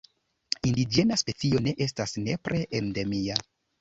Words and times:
Indiĝena 0.69 1.19
specio 1.23 1.61
ne 1.67 1.73
estas 1.87 2.17
nepre 2.29 2.63
endemia. 2.81 3.37